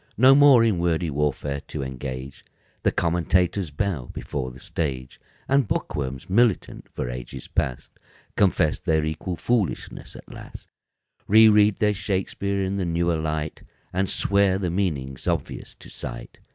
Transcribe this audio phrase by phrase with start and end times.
[0.17, 2.43] No more in wordy warfare to engage,
[2.81, 7.91] The commentators bow before the stage, And bookworms, militant for ages past,
[8.35, 10.69] Confess their equal foolishness at last,
[11.27, 13.61] Reread their Shakspeare in the newer light
[13.93, 16.39] And swear the meaning's obvious to sight.